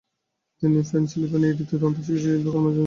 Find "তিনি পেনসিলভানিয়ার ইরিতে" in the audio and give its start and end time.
0.61-1.75